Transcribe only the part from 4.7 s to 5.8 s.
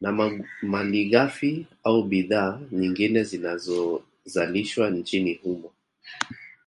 nchini humo